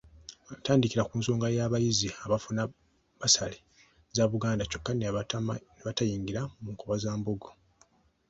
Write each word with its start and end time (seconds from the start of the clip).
Atandikira 0.55 1.07
ku 1.07 1.13
nsonga 1.19 1.47
y’abayizi 1.57 2.07
abafuna 2.25 2.61
bbasale 2.69 3.57
za 4.15 4.23
Buganda 4.31 4.67
kyokka 4.69 4.91
ne 4.93 5.07
batayingira 5.85 6.41
mu 6.61 6.69
Nkobazambogo. 6.73 7.47